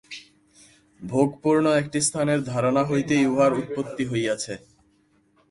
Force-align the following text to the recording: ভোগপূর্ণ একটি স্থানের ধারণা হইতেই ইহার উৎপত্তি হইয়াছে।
ভোগপূর্ণ 1.01 1.65
একটি 1.81 1.99
স্থানের 2.07 2.39
ধারণা 2.43 2.81
হইতেই 2.83 3.23
ইহার 3.27 3.51
উৎপত্তি 3.53 4.03
হইয়াছে। 4.11 4.53